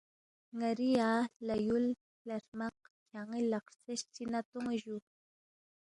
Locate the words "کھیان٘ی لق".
3.07-3.65